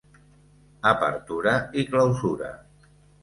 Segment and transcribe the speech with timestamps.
[0.91, 2.51] Apertura i Clausura.